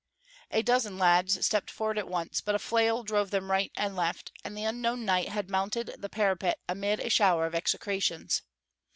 A 0.49 0.63
dozen 0.63 0.97
lads 0.97 1.45
stepped 1.45 1.69
forward 1.69 1.99
at 1.99 2.07
once, 2.07 2.41
but 2.41 2.55
a 2.55 2.57
flail 2.57 3.03
drove 3.03 3.29
them 3.29 3.51
right 3.51 3.71
and 3.77 3.95
left, 3.95 4.31
and 4.43 4.57
the 4.57 4.63
unknown 4.63 5.05
knight 5.05 5.29
had 5.29 5.47
mounted 5.47 5.93
the 5.95 6.09
parapet 6.09 6.57
amid 6.67 6.99
a 6.99 7.07
shower 7.11 7.45
of 7.45 7.53
execrations. 7.53 8.41